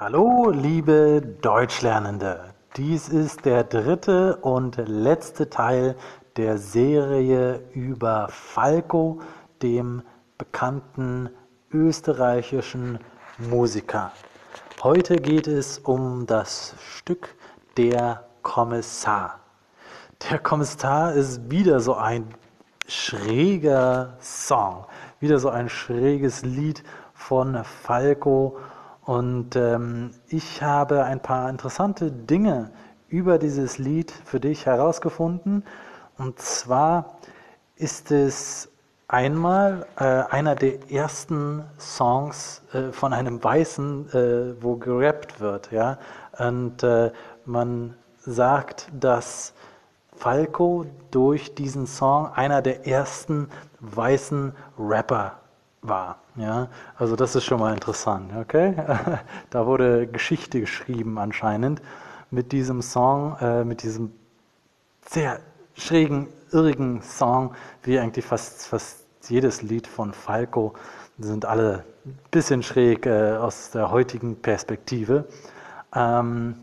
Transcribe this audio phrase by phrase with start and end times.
[0.00, 2.54] Hallo, liebe Deutschlernende.
[2.76, 5.96] Dies ist der dritte und letzte Teil
[6.36, 9.20] der Serie über Falco,
[9.60, 10.02] dem
[10.38, 11.30] bekannten
[11.72, 13.00] österreichischen
[13.38, 14.12] Musiker.
[14.84, 17.34] Heute geht es um das Stück
[17.76, 19.40] Der Kommissar.
[20.30, 22.36] Der Kommissar ist wieder so ein
[22.86, 24.86] schräger Song,
[25.18, 26.84] wieder so ein schräges Lied
[27.14, 28.58] von Falco
[29.08, 32.70] und ähm, ich habe ein paar interessante Dinge
[33.08, 35.64] über dieses Lied für dich herausgefunden.
[36.18, 37.16] Und zwar
[37.76, 38.68] ist es
[39.06, 45.72] einmal äh, einer der ersten Songs äh, von einem Weißen, äh, wo gerappt wird.
[45.72, 45.96] Ja?
[46.38, 47.10] Und äh,
[47.46, 49.54] man sagt, dass
[50.18, 53.48] Falco durch diesen Song einer der ersten
[53.80, 55.38] weißen Rapper
[55.82, 56.20] war.
[56.36, 58.74] Ja, also das ist schon mal interessant, okay?
[59.50, 61.82] da wurde Geschichte geschrieben anscheinend
[62.30, 64.12] mit diesem Song, äh, mit diesem
[65.08, 65.40] sehr
[65.74, 70.74] schrägen, irrigen Song, wie eigentlich fast, fast jedes Lied von Falco,
[71.16, 75.26] die sind alle ein bisschen schräg äh, aus der heutigen Perspektive.
[75.94, 76.54] Ähm,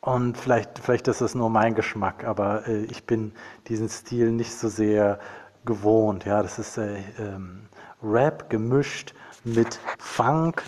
[0.00, 3.32] und vielleicht, vielleicht ist es nur mein Geschmack, aber äh, ich bin
[3.68, 5.18] diesen Stil nicht so sehr
[5.64, 6.24] gewohnt.
[6.24, 7.62] Ja, das ist äh, ähm,
[8.06, 10.62] Rap gemischt mit Funk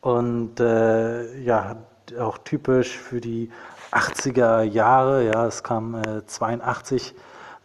[0.00, 1.76] und äh, ja,
[2.18, 3.50] auch typisch für die
[3.92, 5.24] 80er Jahre.
[5.24, 7.14] Ja, es kam äh, 82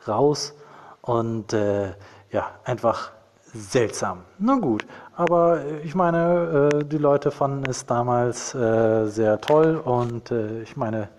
[0.08, 0.54] raus
[1.02, 1.94] und äh,
[2.32, 3.12] ja, einfach
[3.54, 4.20] seltsam.
[4.38, 4.86] Na gut,
[5.16, 10.78] aber ich meine, äh, die Leute fanden es damals äh, sehr toll und äh, ich
[10.78, 11.10] meine,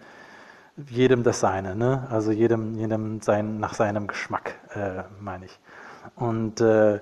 [0.89, 2.07] jedem das Seine, ne?
[2.11, 5.59] also jedem, jedem sein, nach seinem Geschmack, äh, meine ich.
[6.17, 7.01] Und äh,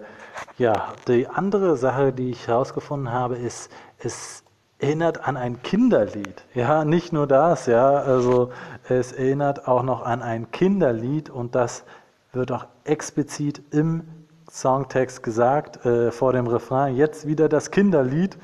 [0.58, 4.44] ja, die andere Sache, die ich herausgefunden habe, ist, es
[4.78, 6.44] erinnert an ein Kinderlied.
[6.54, 8.50] Ja, nicht nur das, ja, also
[8.88, 11.84] es erinnert auch noch an ein Kinderlied und das
[12.32, 14.04] wird auch explizit im
[14.50, 18.38] Songtext gesagt, äh, vor dem Refrain, jetzt wieder das Kinderlied.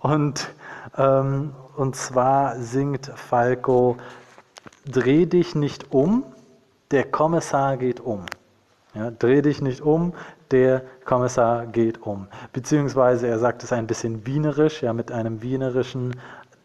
[0.00, 0.48] Und,
[0.96, 3.96] ähm, und zwar singt Falco,
[4.86, 6.24] dreh dich nicht um,
[6.90, 8.24] der Kommissar geht um.
[8.94, 10.12] Ja, dreh dich nicht um,
[10.50, 12.28] der Kommissar geht um.
[12.52, 16.14] Beziehungsweise er sagt es ein bisschen wienerisch, ja, mit einem wienerischen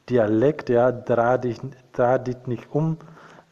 [0.09, 1.59] Dialekt, ja, dreh dich,
[1.93, 2.97] dreh dich nicht um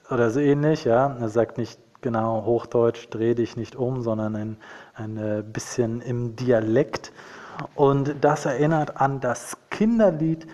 [0.09, 1.15] oder so ähnlich, ja.
[1.19, 4.57] Er sagt nicht genau Hochdeutsch, dreh dich nicht um, sondern ein,
[4.93, 7.11] ein äh, bisschen im Dialekt.
[7.75, 10.45] Und das erinnert an das Kinderlied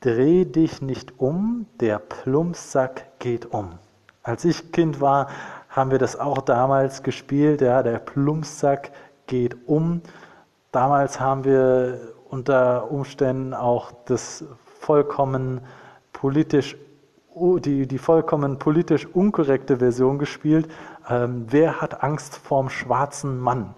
[0.00, 3.80] Dreh dich nicht um, der Plumpsack geht um.
[4.22, 5.28] Als ich Kind war,
[5.78, 7.60] haben wir das auch damals gespielt.
[7.60, 8.90] Ja, der Plumpsack
[9.26, 10.02] geht um.
[10.72, 14.44] Damals haben wir unter Umständen auch das
[14.80, 15.60] vollkommen
[16.12, 16.76] politisch
[17.64, 20.68] die, die vollkommen politisch unkorrekte Version gespielt.
[21.08, 23.74] Ähm, wer hat Angst vorm schwarzen Mann?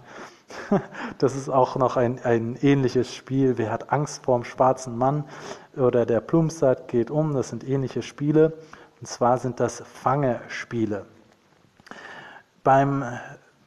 [1.19, 3.59] Das ist auch noch ein, ein ähnliches Spiel.
[3.59, 5.25] Wer hat Angst vorm schwarzen Mann?
[5.77, 7.35] Oder der Plumpsack geht um.
[7.35, 8.55] Das sind ähnliche Spiele.
[9.01, 11.05] Und zwar sind das Fangespiele.
[12.63, 13.05] Beim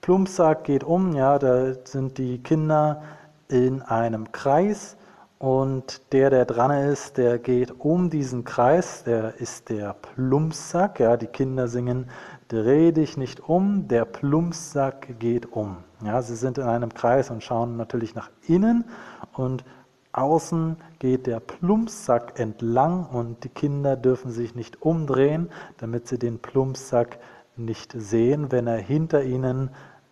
[0.01, 3.01] Plumpsack geht um, ja, da sind die Kinder
[3.47, 4.97] in einem Kreis
[5.39, 11.17] und der, der dran ist, der geht um diesen Kreis, der ist der Plumpsack, ja,
[11.17, 12.07] die Kinder singen,
[12.49, 15.77] dreh dich nicht um, der Plumpsack geht um.
[16.05, 18.85] Ja, sie sind in einem Kreis und schauen natürlich nach innen
[19.33, 19.65] und
[20.11, 26.37] außen geht der Plumpsack entlang und die Kinder dürfen sich nicht umdrehen, damit sie den
[26.37, 27.17] Plumpsack
[27.55, 29.69] nicht sehen, wenn er hinter ihnen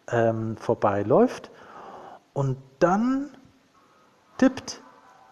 [0.09, 1.51] ähm, vorbeiläuft.
[2.33, 3.29] Und dann
[4.37, 4.81] tippt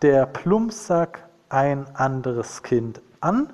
[0.02, 3.52] der Plumpsack ein anderes Kind an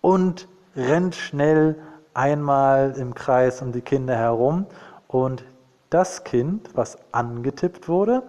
[0.00, 1.80] und rennt schnell
[2.14, 4.66] einmal im Kreis um die Kinder herum.
[5.08, 5.44] Und
[5.90, 8.22] das Kind, was angetippt wurde,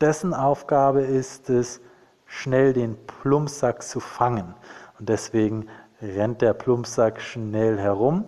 [0.00, 1.80] dessen Aufgabe ist es,
[2.26, 4.54] schnell den Plumpsack zu fangen.
[4.98, 5.66] Und deswegen
[6.00, 8.24] rennt der Plumpsack schnell herum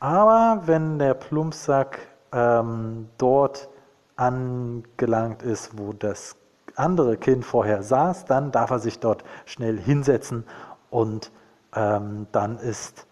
[0.00, 1.98] aber wenn der Plumpsack
[2.32, 3.68] ähm, dort
[4.16, 6.36] angelangt ist, wo das
[6.74, 10.44] andere Kind vorher saß, dann darf er sich dort schnell hinsetzen
[10.90, 11.30] und
[11.74, 13.06] ähm, dann ist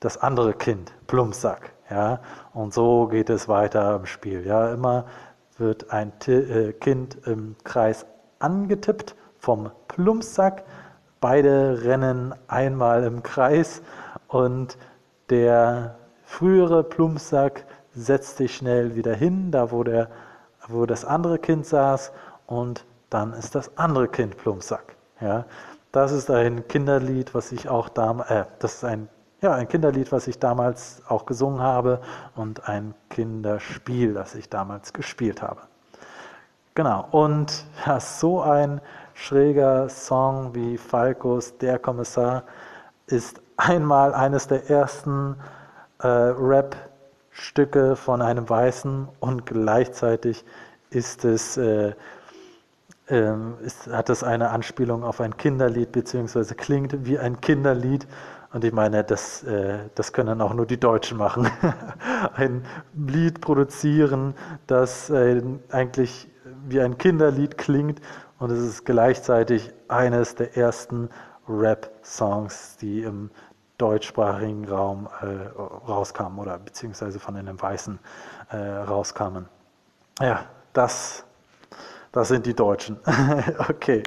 [0.00, 1.72] das andere Kind Plumpsack.
[1.90, 2.20] Ja?
[2.52, 4.46] Und so geht es weiter im Spiel.
[4.46, 4.72] Ja?
[4.72, 5.06] Immer
[5.58, 8.06] wird ein äh, Kind im Kreis
[8.38, 10.64] angetippt vom Plumpsack.
[11.20, 13.82] Beide rennen einmal im Kreis
[14.28, 14.76] und
[15.30, 15.96] der
[16.26, 17.64] frühere Plumpsack
[17.94, 20.10] setzt sich schnell wieder hin, da wo, der,
[20.68, 22.12] wo das andere Kind saß,
[22.46, 24.96] und dann ist das andere Kind Plumpsack.
[25.20, 25.46] Ja?
[25.92, 29.08] Das ist ein Kinderlied, was ich auch damals, äh, das ist ein,
[29.40, 32.00] ja, ein Kinderlied, was ich damals auch gesungen habe
[32.34, 35.62] und ein Kinderspiel, das ich damals gespielt habe.
[36.74, 38.82] Genau, und ja, so ein
[39.14, 42.42] schräger Song wie Falkos Der Kommissar
[43.06, 45.36] ist einmal eines der ersten
[45.98, 50.44] äh, Rap-Stücke von einem Weißen und gleichzeitig
[50.90, 51.92] ist es, äh,
[53.08, 53.32] äh,
[53.64, 58.06] ist, hat es eine Anspielung auf ein Kinderlied, beziehungsweise klingt wie ein Kinderlied.
[58.52, 61.50] Und ich meine, das, äh, das können auch nur die Deutschen machen.
[62.34, 62.64] ein
[62.94, 64.34] Lied produzieren,
[64.66, 66.28] das äh, eigentlich
[66.68, 68.00] wie ein Kinderlied klingt
[68.38, 71.08] und es ist gleichzeitig eines der ersten
[71.48, 73.30] Rap-Songs, die im
[73.78, 75.26] deutschsprachigen Raum äh,
[75.88, 77.98] rauskamen oder beziehungsweise von einem Weißen
[78.50, 79.48] äh, rauskamen.
[80.20, 81.24] Ja, das,
[82.12, 82.98] das sind die Deutschen.
[83.68, 84.02] okay,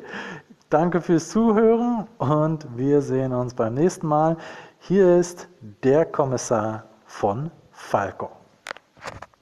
[0.69, 4.38] danke fürs Zuhören und wir sehen uns beim nächsten Mal.
[4.80, 5.48] Hier ist
[5.83, 8.38] der Kommissar von Falco.